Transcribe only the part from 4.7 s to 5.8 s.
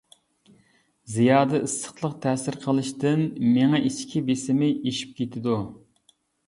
ئېشىپ كېتىدۇ.